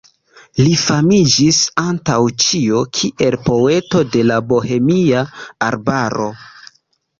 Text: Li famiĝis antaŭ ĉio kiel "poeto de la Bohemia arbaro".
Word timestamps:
Li 0.59 0.69
famiĝis 0.83 1.59
antaŭ 1.81 2.15
ĉio 2.45 2.81
kiel 3.01 3.39
"poeto 3.49 4.03
de 4.17 4.25
la 4.33 4.41
Bohemia 4.55 5.25
arbaro". 5.71 6.31